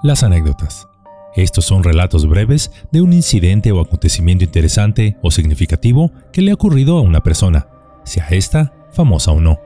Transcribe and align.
Las 0.00 0.22
anécdotas. 0.22 0.86
Estos 1.34 1.64
son 1.64 1.82
relatos 1.82 2.28
breves 2.28 2.70
de 2.92 3.02
un 3.02 3.12
incidente 3.12 3.72
o 3.72 3.80
acontecimiento 3.80 4.44
interesante 4.44 5.16
o 5.22 5.32
significativo 5.32 6.12
que 6.32 6.40
le 6.40 6.52
ha 6.52 6.54
ocurrido 6.54 6.98
a 6.98 7.00
una 7.00 7.24
persona, 7.24 7.66
sea 8.04 8.28
esta 8.28 8.72
famosa 8.92 9.32
o 9.32 9.40
no. 9.40 9.58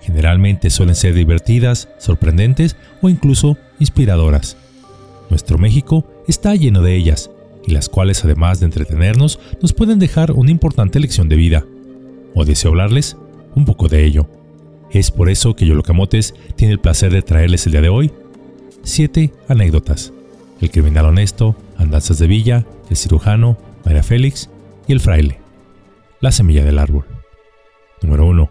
Generalmente 0.00 0.70
suelen 0.70 0.94
ser 0.94 1.12
divertidas, 1.12 1.90
sorprendentes 1.98 2.74
o 3.02 3.10
incluso 3.10 3.58
inspiradoras. 3.78 4.56
Nuestro 5.28 5.58
México 5.58 6.06
está 6.26 6.54
lleno 6.54 6.80
de 6.80 6.96
ellas, 6.96 7.30
y 7.66 7.72
las 7.72 7.90
cuales 7.90 8.24
además 8.24 8.60
de 8.60 8.66
entretenernos 8.66 9.38
nos 9.60 9.74
pueden 9.74 9.98
dejar 9.98 10.32
una 10.32 10.50
importante 10.50 11.00
lección 11.00 11.28
de 11.28 11.36
vida. 11.36 11.66
O 12.34 12.46
deseo 12.46 12.70
hablarles 12.70 13.18
un 13.54 13.66
poco 13.66 13.88
de 13.88 14.06
ello. 14.06 14.26
Es 14.90 15.10
por 15.10 15.28
eso 15.28 15.54
que 15.54 15.66
Yolocamotes 15.66 16.34
tiene 16.54 16.72
el 16.72 16.80
placer 16.80 17.12
de 17.12 17.20
traerles 17.20 17.66
el 17.66 17.72
día 17.72 17.82
de 17.82 17.88
hoy 17.90 18.12
7 18.86 19.32
anécdotas. 19.48 20.12
El 20.60 20.70
criminal 20.70 21.06
honesto, 21.06 21.56
Andanzas 21.76 22.18
de 22.18 22.28
Villa, 22.28 22.64
el 22.88 22.96
cirujano, 22.96 23.58
María 23.84 24.04
Félix 24.04 24.48
y 24.86 24.92
el 24.92 25.00
fraile. 25.00 25.40
La 26.20 26.30
semilla 26.30 26.64
del 26.64 26.78
árbol. 26.78 27.04
Número 28.00 28.26
1. 28.26 28.50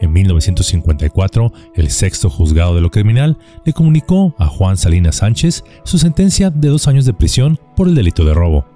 En 0.00 0.12
1954, 0.12 1.52
el 1.76 1.90
sexto 1.90 2.28
juzgado 2.28 2.74
de 2.74 2.80
lo 2.80 2.90
criminal 2.90 3.38
le 3.64 3.72
comunicó 3.72 4.34
a 4.38 4.46
Juan 4.46 4.76
Salinas 4.76 5.16
Sánchez 5.16 5.62
su 5.84 5.98
sentencia 5.98 6.50
de 6.50 6.68
dos 6.68 6.88
años 6.88 7.04
de 7.04 7.14
prisión 7.14 7.58
por 7.76 7.86
el 7.86 7.94
delito 7.94 8.24
de 8.24 8.34
robo. 8.34 8.66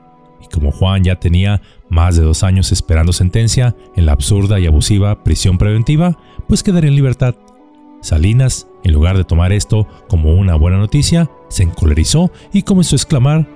Y 0.43 0.47
como 0.47 0.71
Juan 0.71 1.03
ya 1.03 1.19
tenía 1.19 1.61
más 1.89 2.17
de 2.17 2.23
dos 2.23 2.45
años 2.45 2.71
esperando 2.71 3.13
sentencia 3.13 3.75
en 3.97 4.07
la 4.07 4.13
absurda 4.13 4.61
y 4.61 4.67
abusiva 4.67 5.25
prisión 5.25 5.59
preventiva, 5.59 6.17
pues 6.47 6.63
quedaría 6.63 6.91
en 6.91 6.97
libertad. 6.97 7.35
Salinas 8.01 8.69
en 8.85 8.93
lugar 8.93 9.17
de 9.17 9.25
tomar 9.25 9.53
esto 9.53 9.89
como 10.09 10.35
una 10.35 10.55
buena 10.55 10.79
noticia, 10.79 11.31
se 11.49 11.65
encolerizó 11.65 12.31
y 12.53 12.63
comenzó 12.63 12.95
a 12.95 12.99
exclamar, 12.99 13.49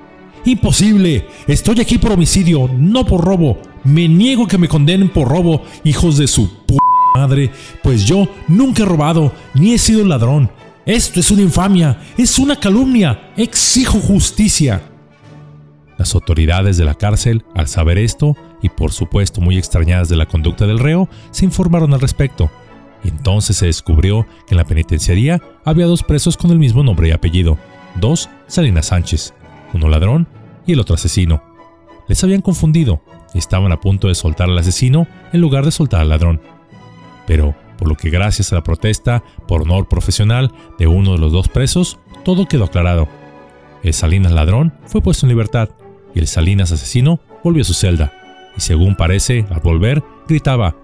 ¡Imposible! 0.45 1.27
Estoy 1.47 1.81
aquí 1.81 1.99
por 1.99 2.13
homicidio, 2.13 2.71
no 2.77 3.05
por 3.05 3.25
robo. 3.25 3.59
Me 3.85 4.09
niego 4.09 4.47
que 4.47 4.59
me 4.59 4.69
condenen 4.69 5.11
por 5.11 5.29
robo, 5.29 5.63
hijos 5.85 6.17
de 6.17 6.27
su 6.27 6.49
p 6.65 6.77
madre, 7.15 7.51
pues 7.83 8.07
yo 8.07 8.29
nunca 8.49 8.83
he 8.83 8.87
robado, 8.87 9.33
ni 9.55 9.75
he 9.75 9.79
sido 9.79 10.05
ladrón. 10.05 10.51
Esto 10.87 11.21
es 11.21 11.31
una 11.31 11.43
infamia, 11.43 12.01
es 12.17 12.39
una 12.39 12.57
calumnia, 12.57 13.33
exijo 13.37 13.99
justicia. 14.01 14.83
Las 15.99 16.15
autoridades 16.15 16.77
de 16.77 16.85
la 16.85 16.95
cárcel, 16.95 17.45
al 17.55 17.69
saber 17.69 17.99
esto, 17.99 18.37
y 18.63 18.69
por 18.69 18.93
supuesto 18.93 19.41
muy 19.41 19.59
extrañadas 19.59 20.09
de 20.09 20.17
la 20.17 20.27
conducta 20.27 20.67
del 20.67 20.79
reo, 20.79 21.09
se 21.31 21.45
informaron 21.45 21.93
al 21.93 22.01
respecto 22.01 22.51
entonces 23.05 23.57
se 23.57 23.67
descubrió 23.67 24.27
que 24.47 24.55
en 24.55 24.59
la 24.59 24.65
penitenciaría 24.65 25.41
había 25.65 25.87
dos 25.87 26.03
presos 26.03 26.37
con 26.37 26.51
el 26.51 26.59
mismo 26.59 26.83
nombre 26.83 27.09
y 27.09 27.13
apellido, 27.13 27.59
dos 27.97 28.29
Salinas 28.47 28.87
Sánchez, 28.87 29.35
uno 29.73 29.89
ladrón 29.89 30.27
y 30.67 30.73
el 30.73 30.81
otro 30.81 30.95
asesino. 30.95 31.43
Les 32.09 32.23
habían 32.25 32.43
confundido 32.43 33.03
y 33.35 33.39
estaban 33.39 33.73
a 33.73 33.81
punto 33.81 34.09
de 34.09 34.15
soltar 34.15 34.49
al 34.49 34.59
asesino 34.59 35.07
en 35.33 35.41
lugar 35.41 35.65
de 35.65 35.71
soltar 35.71 36.01
al 36.01 36.09
ladrón. 36.09 36.41
Pero, 37.27 37.55
por 37.77 37.89
lo 37.89 37.95
que 37.95 38.11
gracias 38.11 38.53
a 38.53 38.57
la 38.57 38.65
protesta 38.65 39.23
por 39.47 39.63
honor 39.63 39.89
profesional 39.89 40.53
de 40.79 40.87
uno 40.87 41.13
de 41.13 41.19
los 41.19 41.33
dos 41.33 41.49
presos, 41.49 41.99
todo 42.25 42.47
quedó 42.47 42.65
aclarado. 42.65 43.09
El 43.83 43.95
Salinas 43.95 44.33
ladrón 44.33 44.73
fue 44.87 45.03
puesto 45.03 45.27
en 45.27 45.31
libertad 45.31 45.69
y 46.15 46.19
el 46.19 46.27
Salinas 46.27 46.73
asesino 46.73 47.21
volvió 47.45 47.63
a 47.63 47.65
su 47.65 47.75
celda. 47.75 48.13
Y 48.57 48.61
según 48.61 48.97
parece, 48.97 49.47
al 49.51 49.61
volver, 49.61 50.03
gritaba, 50.27 50.75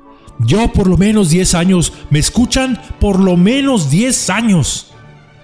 yo 0.40 0.72
por 0.72 0.88
lo 0.88 0.96
menos 0.96 1.30
10 1.30 1.54
años. 1.54 1.92
¿Me 2.10 2.18
escuchan? 2.18 2.80
Por 3.00 3.20
lo 3.20 3.36
menos 3.36 3.90
10 3.90 4.30
años. 4.30 4.92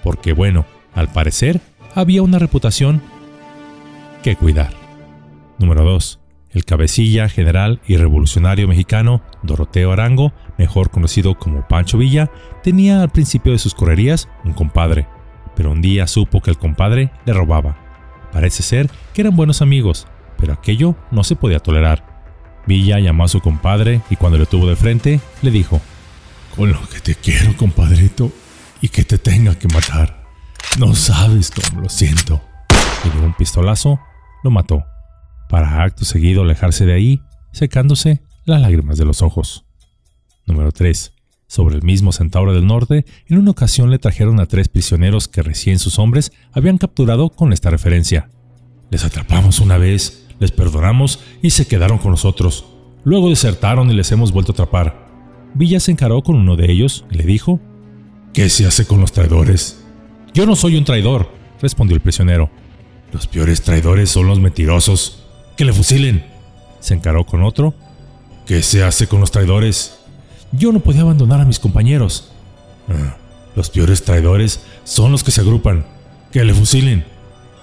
Porque 0.03 0.33
bueno, 0.33 0.65
al 0.95 1.09
parecer 1.13 1.61
había 1.95 2.23
una 2.23 2.39
reputación 2.39 3.03
que 4.23 4.37
cuidar. 4.37 4.73
Número 5.59 5.85
2. 5.85 6.19
El 6.51 6.65
cabecilla 6.65 7.29
general 7.29 7.81
y 7.87 7.97
revolucionario 7.97 8.67
mexicano 8.67 9.23
Doroteo 9.43 9.93
Arango, 9.93 10.33
mejor 10.59 10.91
conocido 10.91 11.39
como 11.39 11.67
Pancho 11.69 11.99
Villa, 11.99 12.31
tenía 12.63 13.03
al 13.03 13.11
principio 13.11 13.53
de 13.53 13.59
sus 13.59 13.75
correrías 13.75 14.29
un 14.45 14.53
compadre, 14.53 15.07
pero 15.55 15.71
un 15.71 15.81
día 15.81 16.09
supo 16.09 16.41
que 16.41 16.51
el 16.51 16.59
compadre 16.59 17.13
le 17.25 17.35
robaba. 17.35 17.79
Parece 18.33 18.65
ser 18.65 18.91
que 19.15 19.21
eran 19.21 19.37
buenos 19.37 19.63
amigos, 19.63 20.09
pero 20.39 20.53
aquello 20.53 20.97
no 21.13 21.23
se 21.23 21.37
podía 21.37 21.61
tolerar. 21.61 22.10
Villa 22.67 22.99
llamó 23.01 23.25
a 23.25 23.29
su 23.29 23.41
compadre 23.41 24.03
y 24.11 24.17
cuando 24.17 24.39
le 24.39 24.47
tuvo 24.47 24.67
de 24.67 24.77
frente, 24.77 25.21
le 25.43 25.51
dijo, 25.51 25.81
Con 26.57 26.73
lo 26.73 26.89
que 26.89 27.01
te 27.01 27.15
quiero, 27.15 27.57
compadrito, 27.57 28.33
y 28.81 28.89
que 28.89 29.05
te 29.05 29.19
tenga 29.19 29.59
que 29.59 29.69
matar. 29.69 30.25
No 30.79 30.95
sabes 30.95 31.51
cómo 31.51 31.83
lo 31.83 31.89
siento. 31.89 32.41
Y 33.05 33.19
de 33.19 33.25
un 33.25 33.35
pistolazo, 33.35 34.01
lo 34.43 34.51
mató, 34.51 34.85
para 35.49 35.83
acto 35.83 36.05
seguido 36.05 36.43
alejarse 36.43 36.87
de 36.87 36.95
ahí, 36.95 37.23
secándose 37.53 38.23
las 38.45 38.61
lágrimas 38.61 38.99
de 38.99 39.05
los 39.05 39.23
ojos. 39.23 39.65
Número 40.47 40.73
3. 40.73 41.13
Sobre 41.47 41.75
el 41.75 41.83
mismo 41.83 42.13
Centauro 42.13 42.55
del 42.55 42.67
Norte, 42.67 43.05
en 43.27 43.39
una 43.39 43.51
ocasión 43.51 43.91
le 43.91 43.99
trajeron 43.99 44.39
a 44.39 44.47
tres 44.47 44.69
prisioneros 44.69 45.27
que 45.27 45.43
recién 45.43 45.81
sus 45.81 45.99
hombres 45.99 46.33
habían 46.53 46.79
capturado 46.79 47.31
con 47.31 47.53
esta 47.53 47.71
referencia. 47.71 48.31
Les 48.91 49.05
atrapamos 49.05 49.61
una 49.61 49.77
vez 49.77 50.20
les 50.41 50.51
perdonamos 50.51 51.21
y 51.41 51.51
se 51.51 51.69
quedaron 51.69 51.99
con 51.99 52.11
nosotros. 52.11 52.65
Luego 53.05 53.31
desertaron 53.31 53.91
y 53.91 53.95
les 53.95 54.11
hemos 54.11 54.33
vuelto 54.33 54.53
a 54.53 54.55
atrapar. 54.55 55.09
Villa 55.55 55.79
se 55.79 55.93
encaró 55.93 56.23
con 56.23 56.37
uno 56.37 56.57
de 56.57 56.71
ellos 56.71 57.05
y 57.11 57.17
le 57.17 57.25
dijo, 57.25 57.61
¿Qué 58.33 58.49
se 58.49 58.67
hace 58.67 58.87
con 58.87 59.01
los 59.01 59.13
traidores? 59.13 59.83
Yo 60.33 60.47
no 60.47 60.55
soy 60.55 60.77
un 60.77 60.85
traidor, 60.85 61.31
respondió 61.61 61.97
el 61.97 62.01
prisionero. 62.01 62.51
Los 63.13 63.27
peores 63.27 63.63
traidores 63.63 64.11
son 64.11 64.29
los 64.29 64.39
mentirosos. 64.39 65.25
Que 65.57 65.65
le 65.65 65.73
fusilen. 65.73 66.25
Se 66.79 66.95
encaró 66.95 67.27
con 67.27 67.43
otro. 67.43 67.75
¿Qué 68.47 68.63
se 68.63 68.85
hace 68.85 69.09
con 69.09 69.21
los 69.21 69.33
traidores? 69.33 69.99
Yo 70.53 70.73
no 70.73 70.81
podía 70.81 71.03
abandonar 71.03 71.41
a 71.41 71.45
mis 71.45 71.59
compañeros. 71.59 72.31
Ah, 72.89 73.17
los 73.57 73.69
peores 73.69 74.05
traidores 74.05 74.61
son 74.85 75.11
los 75.11 75.25
que 75.25 75.33
se 75.33 75.41
agrupan. 75.41 75.85
Que 76.33 76.45
le 76.45 76.55
fusilen. 76.55 77.05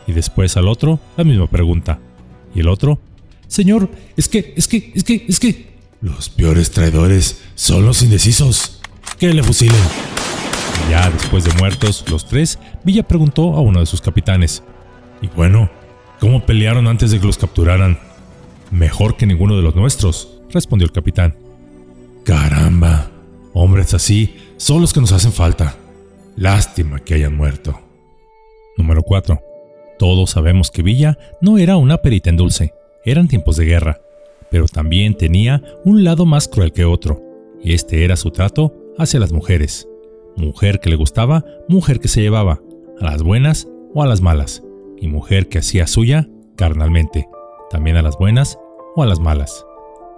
Y 0.05 0.11
después 0.11 0.57
al 0.57 0.67
otro 0.67 0.99
la 1.15 1.23
misma 1.23 1.47
pregunta. 1.47 1.99
Y 2.53 2.61
el 2.61 2.69
otro, 2.69 2.99
Señor, 3.47 3.89
es 4.15 4.27
que, 4.27 4.53
es 4.55 4.67
que, 4.67 4.91
es 4.95 5.03
que, 5.03 5.25
es 5.27 5.39
que... 5.39 5.77
Los 6.01 6.29
peores 6.29 6.71
traidores 6.71 7.41
son 7.55 7.85
los 7.85 8.01
indecisos. 8.01 8.79
Que 9.17 9.33
le 9.33 9.41
fusilen. 9.41 9.75
Ya 10.89 11.09
después 11.09 11.43
de 11.43 11.51
muertos 11.53 12.05
los 12.09 12.27
tres, 12.27 12.59
Villa 12.83 13.03
preguntó 13.03 13.55
a 13.55 13.61
uno 13.61 13.79
de 13.79 13.85
sus 13.85 13.99
capitanes. 13.99 14.63
Y 15.21 15.27
bueno, 15.27 15.69
¿cómo 16.19 16.45
pelearon 16.45 16.87
antes 16.87 17.11
de 17.11 17.19
que 17.19 17.25
los 17.25 17.37
capturaran? 17.37 17.99
Mejor 18.71 19.17
que 19.17 19.25
ninguno 19.25 19.55
de 19.55 19.63
los 19.63 19.75
nuestros, 19.75 20.39
respondió 20.51 20.85
el 20.85 20.91
capitán. 20.91 21.35
Caramba, 22.23 23.09
hombres 23.53 23.93
así 23.93 24.35
son 24.57 24.81
los 24.81 24.93
que 24.93 25.01
nos 25.01 25.11
hacen 25.11 25.31
falta. 25.31 25.75
Lástima 26.35 26.99
que 26.99 27.15
hayan 27.15 27.35
muerto. 27.35 27.79
Número 28.77 29.01
4. 29.01 29.46
Todos 29.97 30.31
sabemos 30.31 30.71
que 30.71 30.83
Villa 30.83 31.17
no 31.41 31.57
era 31.57 31.77
una 31.77 31.97
perita 31.97 32.29
en 32.29 32.37
dulce, 32.37 32.73
eran 33.03 33.27
tiempos 33.27 33.57
de 33.57 33.65
guerra, 33.65 34.01
pero 34.51 34.67
también 34.67 35.15
tenía 35.15 35.63
un 35.85 36.03
lado 36.03 36.25
más 36.25 36.47
cruel 36.47 36.71
que 36.71 36.85
otro, 36.85 37.21
y 37.63 37.73
este 37.73 38.03
era 38.03 38.15
su 38.15 38.31
trato 38.31 38.73
hacia 38.97 39.19
las 39.19 39.31
mujeres. 39.31 39.87
Mujer 40.35 40.79
que 40.79 40.89
le 40.89 40.95
gustaba, 40.95 41.43
mujer 41.67 41.99
que 41.99 42.07
se 42.07 42.21
llevaba, 42.21 42.61
a 42.99 43.05
las 43.05 43.23
buenas 43.23 43.67
o 43.93 44.03
a 44.03 44.07
las 44.07 44.21
malas, 44.21 44.63
y 44.99 45.07
mujer 45.07 45.49
que 45.49 45.59
hacía 45.59 45.87
suya 45.87 46.27
carnalmente, 46.55 47.27
también 47.69 47.97
a 47.97 48.01
las 48.01 48.17
buenas 48.17 48.59
o 48.95 49.03
a 49.03 49.07
las 49.07 49.19
malas. 49.19 49.65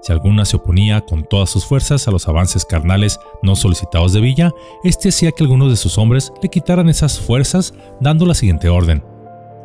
Si 0.01 0.13
alguna 0.13 0.45
se 0.45 0.56
oponía 0.56 1.01
con 1.01 1.25
todas 1.25 1.50
sus 1.50 1.66
fuerzas 1.66 2.07
a 2.07 2.12
los 2.12 2.28
avances 2.28 2.63
carnales 2.63 3.19
no 3.44 3.56
solicitados 3.56 4.13
de 4.13 4.22
Villa, 4.22 4.51
este 4.84 5.09
hacía 5.09 5.31
que 5.31 5.44
algunos 5.44 5.69
de 5.69 5.75
sus 5.75 5.97
hombres 5.97 6.31
le 6.41 6.50
quitaran 6.50 6.88
esas 6.88 7.19
fuerzas 7.19 7.73
dando 8.00 8.25
la 8.25 8.34
siguiente 8.34 8.69
orden. 8.69 9.03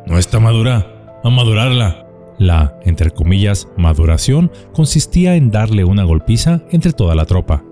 No 0.05 0.19
está 0.19 0.39
madura. 0.39 0.87
A 1.23 1.29
madurarla. 1.29 2.05
La, 2.37 2.77
entre 2.83 3.11
comillas, 3.11 3.67
maduración 3.77 4.51
consistía 4.73 5.35
en 5.35 5.49
darle 5.49 5.83
una 5.83 6.03
golpiza 6.03 6.61
entre 6.69 6.93
toda 6.93 7.15
la 7.15 7.25
tropa. 7.25 7.63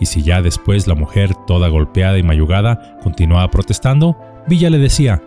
Y 0.00 0.06
si 0.06 0.22
ya 0.22 0.42
después 0.42 0.86
la 0.86 0.94
mujer, 0.94 1.34
toda 1.46 1.68
golpeada 1.68 2.18
y 2.18 2.22
mayugada, 2.22 2.98
continuaba 3.02 3.50
protestando, 3.50 4.16
Villa 4.46 4.70
le 4.70 4.78
decía, 4.78 5.22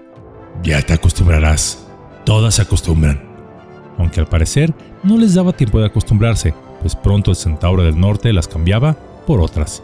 Ya 0.61 0.81
te 0.81 0.93
acostumbrarás. 0.93 1.87
Todas 2.25 2.55
se 2.55 2.61
acostumbran. 2.61 3.21
Aunque 3.97 4.19
al 4.19 4.27
parecer 4.27 4.73
no 5.03 5.17
les 5.17 5.33
daba 5.33 5.53
tiempo 5.53 5.79
de 5.79 5.87
acostumbrarse, 5.87 6.53
pues 6.81 6.95
pronto 6.95 7.31
el 7.31 7.37
centauro 7.37 7.83
del 7.83 7.99
norte 7.99 8.33
las 8.33 8.47
cambiaba 8.47 8.95
por 9.25 9.41
otras. 9.41 9.81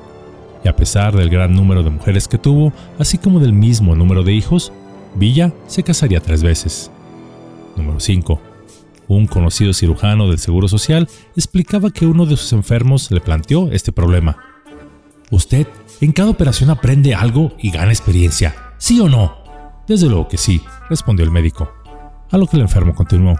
Y 0.63 0.67
a 0.67 0.75
pesar 0.75 1.15
del 1.15 1.29
gran 1.29 1.53
número 1.53 1.81
de 1.81 1.89
mujeres 1.89 2.27
que 2.27 2.37
tuvo, 2.37 2.73
así 2.99 3.17
como 3.17 3.39
del 3.39 3.53
mismo 3.53 3.95
número 3.95 4.23
de 4.23 4.33
hijos, 4.33 4.71
Villa 5.17 5.51
se 5.67 5.83
casaría 5.83 6.19
tres 6.19 6.43
veces. 6.43 6.91
Número 7.75 7.99
5. 7.99 8.39
Un 9.07 9.25
conocido 9.25 9.73
cirujano 9.73 10.27
del 10.27 10.37
Seguro 10.37 10.67
Social 10.67 11.09
explicaba 11.35 11.91
que 11.91 12.05
uno 12.05 12.25
de 12.25 12.37
sus 12.37 12.53
enfermos 12.53 13.09
le 13.09 13.21
planteó 13.21 13.71
este 13.71 13.91
problema. 13.91 14.37
Usted 15.31 15.67
en 16.01 16.11
cada 16.11 16.29
operación 16.29 16.69
aprende 16.69 17.15
algo 17.15 17.53
y 17.59 17.71
gana 17.71 17.91
experiencia, 17.91 18.55
¿sí 18.77 18.99
o 18.99 19.09
no? 19.09 19.37
Desde 19.87 20.07
luego 20.07 20.27
que 20.27 20.37
sí, 20.37 20.61
respondió 20.89 21.25
el 21.25 21.31
médico. 21.31 21.71
A 22.29 22.37
lo 22.37 22.45
que 22.45 22.57
el 22.57 22.63
enfermo 22.63 22.93
continuó. 22.93 23.39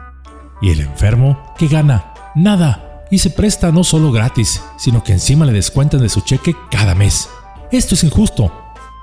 ¿Y 0.62 0.71
el 0.71 0.79
enfermo 0.79 1.53
qué 1.57 1.68
gana? 1.68 2.13
Nada. 2.35 3.06
Y 3.12 3.19
se 3.19 3.29
presta 3.29 3.71
no 3.71 3.83
solo 3.83 4.12
gratis, 4.12 4.63
sino 4.77 5.03
que 5.03 5.13
encima 5.13 5.45
le 5.45 5.53
descuentan 5.53 6.01
de 6.01 6.09
su 6.09 6.21
cheque 6.21 6.56
cada 6.71 6.95
mes. 6.95 7.29
Esto 7.71 7.95
es 7.95 8.03
injusto. 8.03 8.51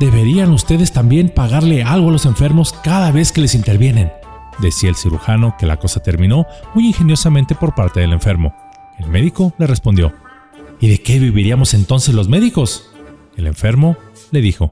Deberían 0.00 0.50
ustedes 0.50 0.92
también 0.92 1.28
pagarle 1.28 1.84
algo 1.84 2.08
a 2.08 2.12
los 2.12 2.26
enfermos 2.26 2.72
cada 2.72 3.12
vez 3.12 3.30
que 3.30 3.40
les 3.40 3.54
intervienen. 3.54 4.10
Decía 4.58 4.88
el 4.88 4.96
cirujano 4.96 5.56
que 5.58 5.66
la 5.66 5.78
cosa 5.78 6.02
terminó 6.02 6.46
muy 6.74 6.88
ingeniosamente 6.88 7.54
por 7.54 7.74
parte 7.74 8.00
del 8.00 8.12
enfermo. 8.12 8.54
El 8.98 9.08
médico 9.08 9.54
le 9.58 9.66
respondió, 9.66 10.12
¿Y 10.80 10.88
de 10.88 11.00
qué 11.00 11.18
viviríamos 11.18 11.74
entonces 11.74 12.14
los 12.14 12.28
médicos? 12.28 12.90
El 13.36 13.46
enfermo 13.46 13.96
le 14.32 14.40
dijo, 14.40 14.70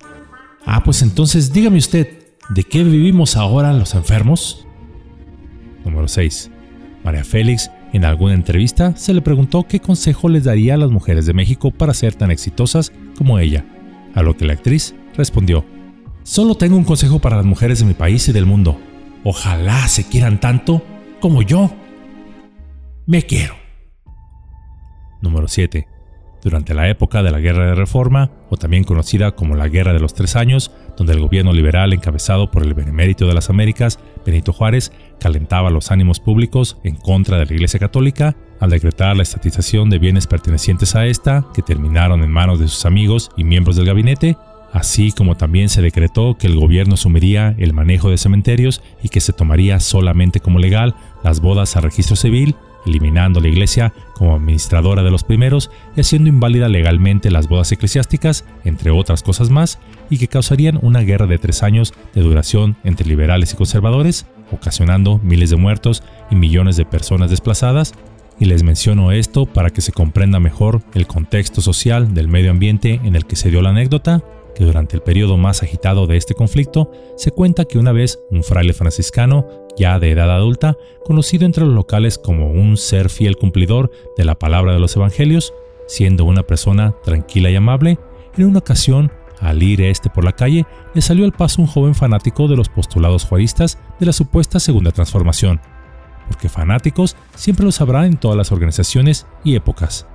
Ah, 0.67 0.83
pues 0.85 1.03
entonces 1.03 1.53
dígame 1.53 1.79
usted, 1.79 2.09
¿de 2.51 2.65
qué 2.65 2.83
vivimos 2.83 3.37
ahora 3.37 3.73
los 3.73 3.95
enfermos? 3.95 4.67
Número 5.85 6.09
6. 6.09 6.51
María 7.05 7.25
Félix, 7.25 7.71
en 7.93 8.05
alguna 8.05 8.35
entrevista, 8.35 8.97
se 8.97 9.15
le 9.15 9.23
preguntó 9.23 9.67
qué 9.69 9.81
consejo 9.81 10.29
les 10.29 10.45
daría 10.45 10.75
a 10.75 10.79
las 10.79 10.91
mujeres 10.91 11.27
de 11.27 11.33
México 11.33 11.71
para 11.71 11.95
ser 11.95 12.15
tan 12.15 12.31
exitosas 12.31 12.93
como 13.17 13.39
ella, 13.39 13.65
a 14.15 14.23
lo 14.23 14.37
que 14.37 14.45
la 14.45 14.53
actriz 14.53 14.95
respondió, 15.17 15.65
Solo 16.25 16.55
tengo 16.55 16.77
un 16.77 16.85
consejo 16.85 17.19
para 17.19 17.37
las 17.37 17.45
mujeres 17.45 17.81
de 17.81 17.85
mi 17.85 17.95
país 17.95 18.29
y 18.29 18.33
del 18.33 18.47
mundo. 18.47 18.79
Ojalá 19.25 19.89
se 19.89 20.09
quieran 20.09 20.39
tanto 20.39 20.83
como 21.21 21.43
yo. 21.43 21.73
Me 23.07 23.23
quiero. 23.23 23.55
Número 25.21 25.49
7. 25.49 25.89
Durante 26.43 26.75
la 26.75 26.89
época 26.89 27.23
de 27.23 27.31
la 27.31 27.39
Guerra 27.39 27.67
de 27.67 27.75
Reforma, 27.75 28.31
o 28.51 28.57
también 28.57 28.85
conocida 28.85 29.33
como 29.33 29.55
la 29.55 29.69
Guerra 29.69 29.93
de 29.93 30.01
los 30.01 30.15
Tres 30.15 30.35
Años, 30.35 30.73
donde 30.97 31.13
el 31.13 31.21
gobierno 31.21 31.53
liberal 31.53 31.93
encabezado 31.93 32.51
por 32.51 32.65
el 32.65 32.75
benemérito 32.75 33.27
de 33.27 33.35
las 33.35 33.51
Américas, 33.51 33.99
Benito 34.27 34.53
Juárez, 34.53 34.93
calentaba 35.21 35.71
los 35.71 35.91
ánimos 35.91 36.21
públicos 36.21 36.79
en 36.83 36.97
contra 36.97 37.39
de 37.39 37.47
la 37.47 37.53
Iglesia 37.53 37.79
Católica, 37.79 38.37
al 38.61 38.71
decretar 38.71 39.17
la 39.17 39.23
estatización 39.23 39.91
de 39.91 39.99
bienes 39.99 40.27
pertenecientes 40.27 40.95
a 40.97 41.07
esta, 41.07 41.47
que 41.55 41.63
terminaron 41.63 42.23
en 42.23 42.31
manos 42.31 42.59
de 42.61 42.69
sus 42.69 42.87
amigos 42.87 43.31
y 43.37 43.45
miembros 43.45 43.77
del 43.77 43.87
gabinete, 43.87 44.37
así 44.73 45.13
como 45.13 45.37
también 45.37 45.69
se 45.69 45.83
decretó 45.83 46.37
que 46.37 46.47
el 46.47 46.59
gobierno 46.59 46.95
asumiría 46.95 47.55
el 47.59 47.75
manejo 47.75 48.11
de 48.11 48.19
cementerios 48.19 48.83
y 49.03 49.11
que 49.11 49.21
se 49.21 49.33
tomaría 49.33 49.79
solamente 49.81 50.41
como 50.41 50.59
legal 50.59 50.95
las 51.23 51.41
bodas 51.41 51.77
a 51.77 51.81
registro 51.81 52.17
civil, 52.17 52.57
eliminando 52.87 53.41
la 53.41 53.49
Iglesia 53.49 53.93
como 54.15 54.35
administradora 54.35 55.03
de 55.03 55.11
los 55.11 55.25
primeros 55.25 55.71
y 55.95 56.01
haciendo 56.01 56.31
inválida 56.31 56.69
legalmente 56.69 57.31
las 57.31 57.49
bodas 57.49 57.71
eclesiásticas, 57.71 58.45
entre 58.65 58.91
otras 58.91 59.23
cosas 59.23 59.51
más, 59.51 59.79
y 60.11 60.19
que 60.19 60.29
causarían 60.29 60.79
una 60.83 61.01
guerra 61.01 61.27
de 61.27 61.39
tres 61.39 61.63
años 61.63 61.93
de 62.15 62.23
duración 62.23 62.77
entre 62.83 63.07
liberales 63.07 63.53
y 63.53 63.57
conservadores, 63.57 64.27
ocasionando 64.51 65.21
miles 65.23 65.51
de 65.51 65.57
muertos 65.57 66.03
y 66.31 66.35
millones 66.35 66.77
de 66.77 66.87
personas 66.87 67.31
desplazadas, 67.31 67.95
y 68.41 68.47
les 68.47 68.63
menciono 68.63 69.13
esto 69.13 69.47
para 69.47 69.71
que 69.71 69.83
se 69.83 69.93
comprenda 69.93 70.41
mejor 70.41 70.83
el 70.95 71.07
contexto 71.07 71.61
social 71.61 72.15
del 72.15 72.29
medio 72.29 72.51
ambiente 72.51 73.01
en 73.05 73.15
el 73.15 73.27
que 73.27 73.37
se 73.37 73.51
dio 73.51 73.63
la 73.63 73.71
anécdota 73.71 74.25
que 74.55 74.65
durante 74.65 74.97
el 74.97 75.03
periodo 75.03 75.37
más 75.37 75.63
agitado 75.63 76.07
de 76.07 76.17
este 76.17 76.35
conflicto 76.35 76.91
se 77.17 77.31
cuenta 77.31 77.65
que 77.65 77.79
una 77.79 77.93
vez 77.93 78.21
un 78.31 78.43
fraile 78.43 78.73
franciscano, 78.73 79.47
ya 79.77 79.99
de 79.99 80.11
edad 80.11 80.31
adulta, 80.31 80.77
conocido 81.05 81.47
entre 81.47 81.65
los 81.65 81.75
locales 81.75 82.19
como 82.19 82.51
un 82.51 82.77
ser 82.77 83.11
fiel 83.11 83.37
cumplidor 83.37 83.91
de 84.17 84.25
la 84.25 84.39
palabra 84.39 84.73
de 84.73 84.81
los 84.81 84.97
evangelios, 84.97 85.55
siendo 85.87 86.25
una 86.25 86.43
persona 86.43 86.95
tranquila 87.05 87.51
y 87.51 87.57
amable, 87.57 87.99
en 88.37 88.47
una 88.47 88.61
ocasión, 88.61 89.13
al 89.41 89.63
ir 89.63 89.83
este 89.83 90.09
por 90.09 90.25
la 90.25 90.33
calle, 90.33 90.67
le 90.95 91.03
salió 91.03 91.25
al 91.25 91.33
paso 91.33 91.61
un 91.61 91.69
joven 91.69 91.95
fanático 91.95 92.49
de 92.49 92.57
los 92.57 92.69
postulados 92.69 93.25
juaristas 93.25 93.79
de 93.99 94.07
la 94.07 94.13
supuesta 94.13 94.61
segunda 94.61 94.93
transformación, 94.93 95.61
porque 96.29 96.49
fanáticos 96.49 97.17
siempre 97.35 97.65
los 97.65 97.81
habrá 97.81 98.07
en 98.07 98.17
todas 98.17 98.37
las 98.37 98.53
organizaciones 98.53 99.27
y 99.45 99.57
épocas. 99.57 100.07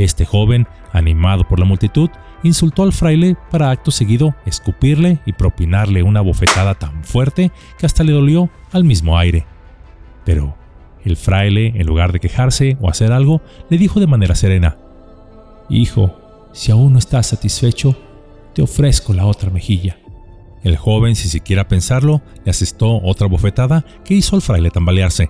Este 0.00 0.24
joven, 0.24 0.66
animado 0.94 1.46
por 1.46 1.58
la 1.58 1.66
multitud, 1.66 2.08
insultó 2.42 2.84
al 2.84 2.94
fraile 2.94 3.36
para 3.50 3.70
acto 3.70 3.90
seguido 3.90 4.34
escupirle 4.46 5.20
y 5.26 5.34
propinarle 5.34 6.02
una 6.02 6.22
bofetada 6.22 6.74
tan 6.74 7.04
fuerte 7.04 7.52
que 7.78 7.84
hasta 7.84 8.02
le 8.02 8.12
dolió 8.12 8.48
al 8.72 8.84
mismo 8.84 9.18
aire. 9.18 9.44
Pero 10.24 10.56
el 11.04 11.18
fraile, 11.18 11.74
en 11.76 11.86
lugar 11.86 12.12
de 12.12 12.20
quejarse 12.20 12.78
o 12.80 12.88
hacer 12.88 13.12
algo, 13.12 13.42
le 13.68 13.76
dijo 13.76 14.00
de 14.00 14.06
manera 14.06 14.34
serena, 14.34 14.78
Hijo, 15.68 16.18
si 16.54 16.72
aún 16.72 16.94
no 16.94 16.98
estás 16.98 17.26
satisfecho, 17.26 17.94
te 18.54 18.62
ofrezco 18.62 19.12
la 19.12 19.26
otra 19.26 19.50
mejilla. 19.50 19.98
El 20.62 20.78
joven, 20.78 21.14
sin 21.14 21.30
siquiera 21.30 21.68
pensarlo, 21.68 22.22
le 22.42 22.52
asestó 22.52 23.02
otra 23.02 23.26
bofetada 23.26 23.84
que 24.06 24.14
hizo 24.14 24.34
al 24.34 24.40
fraile 24.40 24.70
tambalearse. 24.70 25.28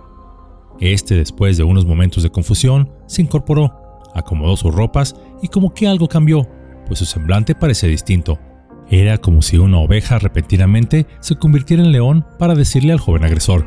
Este, 0.78 1.16
después 1.16 1.56
de 1.56 1.64
unos 1.64 1.86
momentos 1.86 2.22
de 2.22 2.30
confusión, 2.30 2.92
se 3.06 3.20
incorporó, 3.20 3.79
acomodó 4.14 4.56
sus 4.56 4.74
ropas 4.74 5.14
y 5.42 5.48
como 5.48 5.72
que 5.74 5.86
algo 5.86 6.08
cambió 6.08 6.48
pues 6.90 6.98
su 6.98 7.06
semblante 7.06 7.54
parecía 7.54 7.88
distinto. 7.88 8.40
Era 8.88 9.16
como 9.16 9.42
si 9.42 9.58
una 9.58 9.78
oveja 9.78 10.18
repentinamente 10.18 11.06
se 11.20 11.36
convirtiera 11.36 11.84
en 11.84 11.92
león 11.92 12.26
para 12.36 12.56
decirle 12.56 12.92
al 12.92 12.98
joven 12.98 13.22
agresor, 13.22 13.64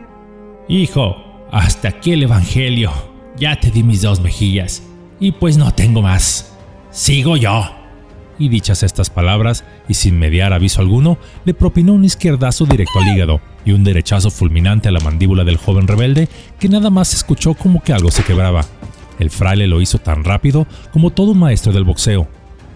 Hijo, 0.68 1.16
hasta 1.50 1.88
aquí 1.88 2.12
el 2.12 2.24
Evangelio. 2.24 2.92
Ya 3.38 3.58
te 3.58 3.72
di 3.72 3.82
mis 3.82 4.02
dos 4.02 4.20
mejillas, 4.20 4.84
y 5.22 5.32
pues 5.32 5.56
no 5.56 5.74
tengo 5.74 6.02
más. 6.02 6.54
Sigo 6.92 7.38
yo. 7.38 7.64
Y 8.38 8.50
dichas 8.50 8.84
estas 8.84 9.10
palabras, 9.10 9.64
y 9.88 9.94
sin 9.94 10.20
mediar 10.20 10.52
aviso 10.52 10.82
alguno, 10.82 11.18
le 11.46 11.54
propinó 11.54 11.94
un 11.94 12.04
izquierdazo 12.04 12.66
directo 12.66 13.00
al 13.00 13.16
hígado 13.16 13.40
y 13.64 13.72
un 13.72 13.86
derechazo 13.86 14.32
fulminante 14.32 14.90
a 14.90 14.92
la 14.92 15.00
mandíbula 15.00 15.46
del 15.46 15.56
joven 15.56 15.88
rebelde 15.88 16.28
que 16.60 16.68
nada 16.68 16.90
más 16.90 17.14
escuchó 17.14 17.54
como 17.54 17.82
que 17.82 17.94
algo 17.94 18.12
se 18.12 18.26
quebraba. 18.26 18.66
El 19.20 19.30
fraile 19.30 19.68
lo 19.68 19.82
hizo 19.82 20.00
tan 20.00 20.24
rápido 20.24 20.68
como 20.92 21.12
todo 21.12 21.32
un 21.32 21.40
maestro 21.40 21.72
del 21.74 21.84
boxeo, 21.84 22.28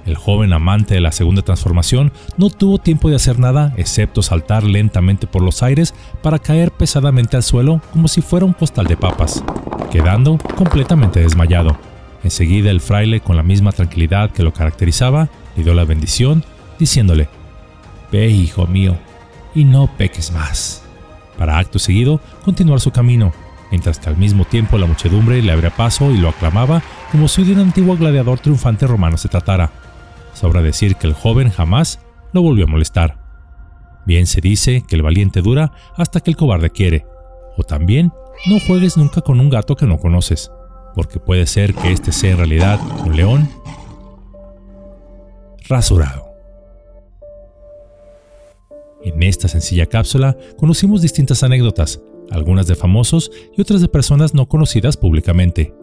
el 0.07 0.15
joven 0.15 0.53
amante 0.53 0.93
de 0.93 1.01
la 1.01 1.11
segunda 1.11 1.41
transformación 1.41 2.13
no 2.37 2.49
tuvo 2.49 2.77
tiempo 2.77 3.09
de 3.09 3.17
hacer 3.17 3.39
nada 3.39 3.73
excepto 3.75 4.21
saltar 4.21 4.63
lentamente 4.63 5.27
por 5.27 5.41
los 5.41 5.61
aires 5.63 5.93
para 6.23 6.39
caer 6.39 6.71
pesadamente 6.71 7.35
al 7.35 7.43
suelo 7.43 7.81
como 7.91 8.07
si 8.07 8.21
fuera 8.21 8.45
un 8.45 8.53
postal 8.53 8.87
de 8.87 8.95
papas, 8.95 9.43
quedando 9.91 10.37
completamente 10.55 11.19
desmayado. 11.19 11.77
Enseguida 12.23 12.71
el 12.71 12.79
fraile, 12.79 13.19
con 13.19 13.35
la 13.35 13.43
misma 13.43 13.73
tranquilidad 13.73 14.31
que 14.31 14.43
lo 14.43 14.53
caracterizaba, 14.53 15.27
le 15.57 15.63
dio 15.65 15.73
la 15.73 15.83
bendición, 15.83 16.45
diciéndole, 16.79 17.27
Ve, 18.09 18.29
hijo 18.29 18.65
mío, 18.65 18.97
y 19.53 19.65
no 19.65 19.87
peques 19.97 20.31
más. 20.31 20.83
Para 21.37 21.57
acto 21.57 21.79
seguido, 21.79 22.21
continuar 22.45 22.79
su 22.79 22.91
camino, 22.91 23.33
mientras 23.71 23.99
que 23.99 24.09
al 24.09 24.17
mismo 24.17 24.45
tiempo 24.45 24.77
la 24.77 24.85
muchedumbre 24.85 25.41
le 25.41 25.51
abría 25.51 25.69
paso 25.69 26.11
y 26.11 26.17
lo 26.17 26.29
aclamaba 26.29 26.81
como 27.11 27.27
si 27.27 27.43
de 27.43 27.53
un 27.53 27.59
antiguo 27.59 27.97
gladiador 27.97 28.39
triunfante 28.39 28.87
romano 28.87 29.17
se 29.17 29.29
tratara. 29.29 29.71
Sobra 30.33 30.61
decir 30.61 30.95
que 30.95 31.07
el 31.07 31.13
joven 31.13 31.49
jamás 31.49 31.99
lo 32.33 32.41
volvió 32.41 32.65
a 32.65 32.69
molestar. 32.69 33.17
Bien 34.05 34.27
se 34.27 34.41
dice 34.41 34.83
que 34.87 34.95
el 34.95 35.01
valiente 35.01 35.41
dura 35.41 35.71
hasta 35.95 36.19
que 36.21 36.31
el 36.31 36.37
cobarde 36.37 36.69
quiere, 36.69 37.05
o 37.57 37.63
también 37.63 38.13
no 38.45 38.59
juegues 38.59 38.97
nunca 38.97 39.21
con 39.21 39.39
un 39.39 39.49
gato 39.49 39.75
que 39.75 39.85
no 39.85 39.97
conoces, 39.97 40.51
porque 40.95 41.19
puede 41.19 41.47
ser 41.47 41.73
que 41.73 41.91
este 41.91 42.11
sea 42.11 42.31
en 42.31 42.37
realidad 42.37 42.79
un 43.05 43.15
león 43.15 43.49
rasurado. 45.67 46.27
En 49.03 49.21
esta 49.23 49.47
sencilla 49.47 49.85
cápsula 49.85 50.37
conocimos 50.57 51.01
distintas 51.01 51.43
anécdotas, 51.43 52.01
algunas 52.31 52.67
de 52.67 52.75
famosos 52.75 53.31
y 53.55 53.61
otras 53.61 53.81
de 53.81 53.87
personas 53.87 54.33
no 54.33 54.47
conocidas 54.47 54.97
públicamente. 54.97 55.73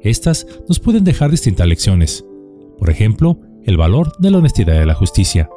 Estas 0.00 0.46
nos 0.68 0.78
pueden 0.78 1.04
dejar 1.04 1.30
distintas 1.30 1.66
lecciones. 1.66 2.24
Por 2.78 2.90
ejemplo, 2.90 3.40
el 3.64 3.76
valor 3.76 4.12
de 4.18 4.30
la 4.30 4.38
honestidad 4.38 4.74
y 4.74 4.78
de 4.78 4.86
la 4.86 4.94
justicia. 4.94 5.48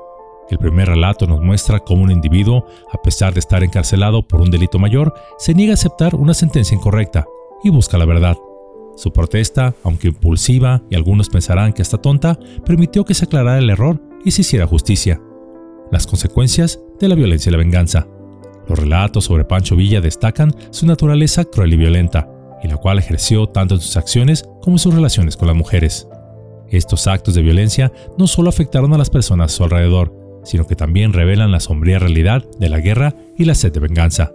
El 0.49 0.57
primer 0.57 0.87
relato 0.87 1.27
nos 1.27 1.41
muestra 1.41 1.79
cómo 1.79 2.03
un 2.03 2.11
individuo, 2.11 2.65
a 2.91 3.01
pesar 3.01 3.33
de 3.33 3.39
estar 3.39 3.63
encarcelado 3.63 4.27
por 4.27 4.41
un 4.41 4.49
delito 4.49 4.79
mayor, 4.79 5.13
se 5.37 5.53
niega 5.53 5.73
a 5.73 5.75
aceptar 5.75 6.15
una 6.15 6.33
sentencia 6.33 6.75
incorrecta 6.75 7.27
y 7.63 7.69
busca 7.69 7.97
la 7.97 8.05
verdad. 8.05 8.35
Su 8.95 9.13
protesta, 9.13 9.75
aunque 9.83 10.07
impulsiva 10.07 10.81
y 10.89 10.95
algunos 10.95 11.29
pensarán 11.29 11.71
que 11.71 11.83
está 11.83 11.99
tonta, 11.99 12.39
permitió 12.65 13.05
que 13.05 13.13
se 13.13 13.25
aclarara 13.25 13.59
el 13.59 13.69
error 13.69 14.01
y 14.25 14.31
se 14.31 14.41
hiciera 14.41 14.65
justicia. 14.67 15.21
Las 15.91 16.07
consecuencias 16.07 16.81
de 16.99 17.07
la 17.07 17.15
violencia 17.15 17.49
y 17.49 17.53
la 17.53 17.59
venganza. 17.59 18.07
Los 18.69 18.77
relatos 18.77 19.25
sobre 19.25 19.45
Pancho 19.45 19.75
Villa 19.75 19.99
destacan 19.99 20.53
su 20.69 20.85
naturaleza 20.85 21.43
cruel 21.43 21.73
y 21.73 21.77
violenta, 21.77 22.29
y 22.63 22.67
la 22.67 22.77
cual 22.77 22.99
ejerció 22.99 23.47
tanto 23.47 23.75
en 23.75 23.81
sus 23.81 23.97
acciones 23.97 24.47
como 24.61 24.75
en 24.75 24.79
sus 24.79 24.93
relaciones 24.93 25.35
con 25.35 25.47
las 25.47 25.57
mujeres. 25.57 26.07
Estos 26.69 27.07
actos 27.07 27.33
de 27.33 27.41
violencia 27.41 27.91
no 28.17 28.27
solo 28.27 28.49
afectaron 28.49 28.93
a 28.93 28.97
las 28.97 29.09
personas 29.09 29.51
a 29.51 29.57
su 29.57 29.63
alrededor, 29.63 30.13
sino 30.43 30.67
que 30.67 30.75
también 30.75 31.13
revelan 31.13 31.51
la 31.51 31.59
sombría 31.59 31.99
realidad 31.99 32.45
de 32.59 32.69
la 32.69 32.79
guerra 32.79 33.15
y 33.37 33.45
la 33.45 33.55
sed 33.55 33.73
de 33.73 33.79
venganza, 33.79 34.31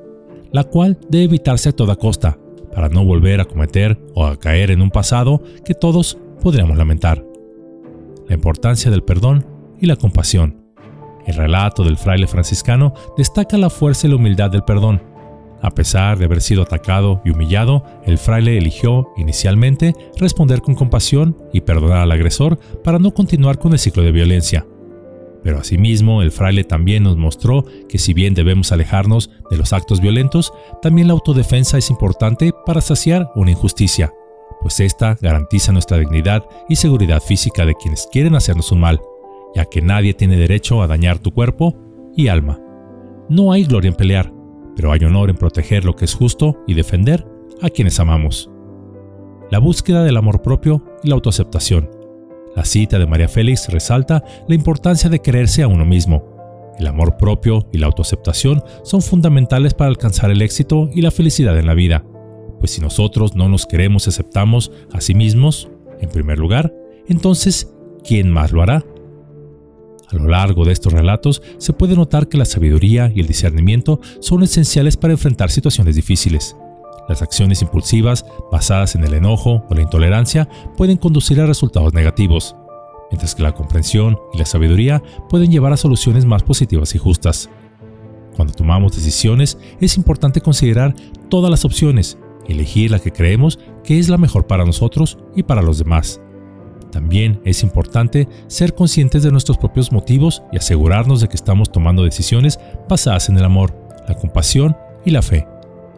la 0.51 0.65
cual 0.65 0.99
debe 1.09 1.25
evitarse 1.25 1.69
a 1.69 1.73
toda 1.73 1.97
costa, 1.97 2.39
para 2.75 2.89
no 2.89 3.05
volver 3.05 3.41
a 3.41 3.45
cometer 3.45 3.99
o 4.15 4.27
a 4.27 4.37
caer 4.37 4.73
en 4.73 4.83
un 4.83 4.91
pasado 4.91 5.43
que 5.65 5.75
todos 5.75 6.19
podríamos 6.43 6.77
lamentar. 6.77 7.25
La 8.29 8.35
importancia 8.35 8.91
del 8.91 9.05
perdón 9.05 9.47
y 9.81 9.87
la 9.87 9.97
compasión. 9.97 10.64
El 11.27 11.35
relato 11.35 11.85
del 11.85 11.97
fraile 11.97 12.27
franciscano 12.27 12.95
destaca 13.17 13.57
la 13.57 13.71
fuerza 13.71 14.07
y 14.07 14.11
la 14.11 14.17
humildad 14.17 14.51
del 14.51 14.65
perdón. 14.65 15.03
A 15.63 15.71
pesar 15.71 16.19
de 16.19 16.27
haber 16.27 16.43
sido 16.43 16.63
atacado 16.63 17.23
y 17.25 17.31
humillado, 17.31 17.85
el 18.05 18.19
fraile 18.19 18.59
eligió, 18.59 19.09
inicialmente, 19.17 19.95
responder 20.19 20.61
con 20.61 20.75
compasión 20.75 21.39
y 21.55 21.63
perdonar 21.63 21.99
al 21.99 22.13
agresor 22.13 22.59
para 22.83 22.99
no 22.99 23.13
continuar 23.13 23.59
con 23.59 23.73
el 23.73 23.79
ciclo 23.79 24.03
de 24.03 24.13
violencia. 24.13 24.67
Pero 25.43 25.59
asimismo, 25.59 26.21
el 26.21 26.33
fraile 26.33 26.65
también 26.65 27.03
nos 27.03 27.17
mostró 27.17 27.65
que 27.89 27.99
si 27.99 28.13
bien 28.13 28.35
debemos 28.35 28.73
alejarnos 28.73 29.31
de 29.51 29.57
los 29.57 29.73
actos 29.73 30.01
violentos, 30.01 30.53
también 30.83 31.07
la 31.07 31.15
autodefensa 31.15 31.79
es 31.79 31.89
importante 31.89 32.53
para 32.67 32.83
saciar 32.83 33.31
una 33.35 33.51
injusticia, 33.51 34.13
pues 34.61 34.81
esta 34.81 35.17
garantiza 35.21 35.73
nuestra 35.73 35.99
dignidad 35.99 36.45
y 36.69 36.77
seguridad 36.77 37.23
física 37.23 37.65
de 37.65 37.75
quienes 37.75 38.07
quieren 38.11 38.35
hacernos 38.35 38.71
un 38.71 38.81
mal 38.81 39.01
ya 39.55 39.65
que 39.65 39.83
nadie 39.83 40.15
tiene 40.15 40.37
derecho 40.37 40.83
a 40.83 40.87
dañar 40.87 41.19
tu 41.19 41.33
cuerpo 41.33 41.77
y 42.17 42.29
alma. 42.29 42.61
No 43.29 43.53
hay 43.53 43.65
gloria 43.65 43.89
en 43.89 43.95
pelear, 43.95 44.33
pero 44.77 44.93
hay 44.93 45.01
honor 45.05 45.31
en 45.31 45.37
proteger 45.37 45.85
lo 45.85 45.95
que 45.97 46.05
es 46.05 46.15
justo 46.15 46.63
y 46.67 46.75
defender 46.75 47.27
a 47.63 47.71
quienes 47.71 48.01
amamos. 48.01 48.51
La 49.51 49.59
búsqueda 49.59 50.03
del 50.03 50.17
amor 50.17 50.43
propio 50.43 50.85
y 51.03 51.09
la 51.09 51.15
autoaceptación. 51.15 51.91
La 52.57 52.65
cita 52.65 52.99
de 52.99 53.07
María 53.07 53.29
Félix 53.29 53.69
resalta 53.69 54.25
la 54.49 54.55
importancia 54.55 55.11
de 55.11 55.21
quererse 55.21 55.63
a 55.63 55.69
uno 55.69 55.85
mismo. 55.85 56.25
El 56.79 56.87
amor 56.87 57.17
propio 57.17 57.69
y 57.73 57.79
la 57.79 57.87
autoaceptación 57.87 58.63
son 58.83 59.01
fundamentales 59.01 59.75
para 59.75 59.89
alcanzar 59.89 60.31
el 60.31 60.43
éxito 60.43 60.91
y 60.93 61.03
la 61.03 61.11
felicidad 61.11 61.57
en 61.59 61.67
la 61.67 61.75
vida, 61.75 62.05
pues 62.59 62.73
si 62.73 62.81
nosotros 62.81 63.37
no 63.37 63.49
nos 63.49 63.67
queremos 63.67 64.07
y 64.07 64.11
aceptamos 64.11 64.73
a 64.93 65.01
sí 65.01 65.15
mismos, 65.15 65.71
en 66.01 66.09
primer 66.09 66.39
lugar, 66.39 66.75
entonces, 67.07 67.73
¿quién 68.03 68.31
más 68.31 68.53
lo 68.53 68.63
hará? 68.63 68.85
A 70.11 70.17
lo 70.17 70.29
largo 70.29 70.65
de 70.65 70.73
estos 70.73 70.93
relatos 70.93 71.43
se 71.59 71.73
puede 71.73 71.97
notar 71.97 72.29
que 72.29 72.37
la 72.37 72.45
sabiduría 72.45 73.11
y 73.15 73.21
el 73.21 73.27
discernimiento 73.27 74.01
son 74.21 74.43
esenciales 74.43 74.97
para 74.97 75.15
enfrentar 75.15 75.51
situaciones 75.51 75.97
difíciles. 75.97 76.57
Las 77.09 77.23
acciones 77.23 77.63
impulsivas, 77.63 78.25
basadas 78.51 78.95
en 78.95 79.05
el 79.05 79.15
enojo 79.15 79.65
o 79.69 79.75
la 79.75 79.83
intolerancia, 79.83 80.49
pueden 80.77 80.97
conducir 80.97 81.41
a 81.41 81.47
resultados 81.47 81.93
negativos, 81.93 82.57
mientras 83.11 83.35
que 83.35 83.43
la 83.43 83.53
comprensión 83.53 84.19
y 84.33 84.39
la 84.39 84.47
sabiduría 84.47 85.03
pueden 85.29 85.51
llevar 85.51 85.73
a 85.73 85.77
soluciones 85.77 86.25
más 86.25 86.43
positivas 86.43 86.95
y 86.95 86.99
justas. 86.99 87.51
Cuando 88.37 88.55
tomamos 88.55 88.97
decisiones, 88.97 89.59
es 89.81 89.97
importante 89.97 90.41
considerar 90.41 90.95
todas 91.29 91.51
las 91.51 91.65
opciones 91.65 92.19
y 92.49 92.53
elegir 92.53 92.91
la 92.91 92.99
que 92.99 93.13
creemos 93.13 93.59
que 93.85 93.99
es 93.99 94.09
la 94.09 94.19
mejor 94.19 94.47
para 94.47 94.65
nosotros 94.65 95.19
y 95.37 95.43
para 95.43 95.63
los 95.63 95.79
demás. 95.79 96.21
También 96.95 97.41
es 97.45 97.65
importante 97.65 98.29
ser 98.47 98.73
conscientes 98.73 99.25
de 99.25 99.33
nuestros 99.33 99.59
propios 99.59 99.91
motivos 99.91 100.45
y 100.53 100.59
asegurarnos 100.59 101.21
de 101.21 101.27
que 101.27 101.35
estamos 101.35 101.73
tomando 101.73 102.05
decisiones 102.05 102.61
basadas 102.89 103.29
en 103.29 103.37
el 103.37 103.45
amor, 103.45 103.75
la 104.07 104.15
compasión 104.15 104.77
y 105.05 105.11
la 105.11 105.21
fe, 105.21 105.45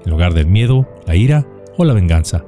en 0.02 0.10
lugar 0.10 0.32
del 0.32 0.46
miedo, 0.46 0.88
la 1.06 1.14
ira 1.14 1.46
o 1.76 1.84
la 1.84 1.92
venganza. 1.92 2.46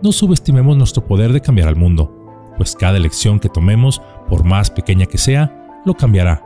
No 0.00 0.12
subestimemos 0.12 0.78
nuestro 0.78 1.04
poder 1.04 1.30
de 1.34 1.42
cambiar 1.42 1.68
al 1.68 1.76
mundo, 1.76 2.54
pues 2.56 2.74
cada 2.74 2.96
elección 2.96 3.38
que 3.38 3.50
tomemos, 3.50 4.00
por 4.30 4.44
más 4.44 4.70
pequeña 4.70 5.04
que 5.04 5.18
sea, 5.18 5.82
lo 5.84 5.92
cambiará, 5.92 6.42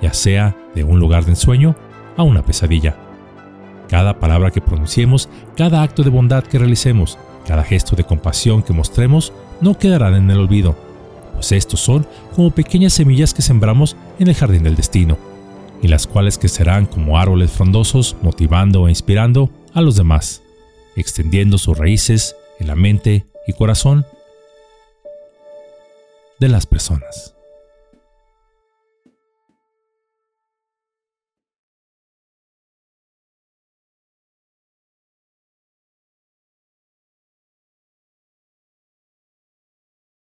ya 0.00 0.14
sea 0.14 0.56
de 0.74 0.84
un 0.84 0.98
lugar 0.98 1.26
de 1.26 1.32
ensueño 1.32 1.76
a 2.16 2.22
una 2.22 2.46
pesadilla. 2.46 2.96
Cada 3.90 4.18
palabra 4.18 4.50
que 4.50 4.62
pronunciemos, 4.62 5.28
cada 5.54 5.82
acto 5.82 6.02
de 6.02 6.08
bondad 6.08 6.44
que 6.44 6.58
realicemos, 6.58 7.18
cada 7.46 7.64
gesto 7.64 7.96
de 7.96 8.04
compasión 8.04 8.62
que 8.62 8.72
mostremos 8.72 9.32
no 9.60 9.78
quedarán 9.78 10.14
en 10.14 10.30
el 10.30 10.38
olvido, 10.38 10.76
pues 11.34 11.52
estos 11.52 11.80
son 11.80 12.06
como 12.34 12.50
pequeñas 12.50 12.92
semillas 12.92 13.34
que 13.34 13.42
sembramos 13.42 13.96
en 14.18 14.28
el 14.28 14.34
jardín 14.34 14.62
del 14.62 14.76
destino, 14.76 15.18
y 15.82 15.88
las 15.88 16.06
cuales 16.06 16.38
crecerán 16.38 16.86
como 16.86 17.18
árboles 17.18 17.50
frondosos 17.50 18.16
motivando 18.22 18.86
e 18.86 18.90
inspirando 18.90 19.50
a 19.74 19.80
los 19.80 19.96
demás, 19.96 20.42
extendiendo 20.96 21.58
sus 21.58 21.76
raíces 21.76 22.36
en 22.60 22.68
la 22.68 22.76
mente 22.76 23.26
y 23.46 23.52
corazón 23.52 24.06
de 26.38 26.48
las 26.48 26.66
personas. 26.66 27.31